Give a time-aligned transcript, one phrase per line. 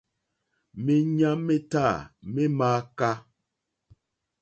[0.83, 1.85] Méɲá métâ
[2.33, 3.11] mé !mááká.